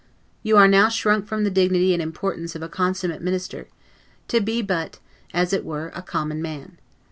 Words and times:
You 0.41 0.57
are 0.57 0.67
now 0.67 0.89
shrunk 0.89 1.27
from 1.27 1.43
the 1.43 1.51
dignity 1.51 1.93
and 1.93 2.01
importance 2.01 2.55
of 2.55 2.63
a 2.63 2.67
consummate 2.67 3.21
minister, 3.21 3.67
to 4.29 4.41
be 4.41 4.63
but, 4.63 4.97
as 5.31 5.53
it 5.53 5.63
were, 5.63 5.91
a 5.93 6.01
common 6.01 6.41
man. 6.41 6.79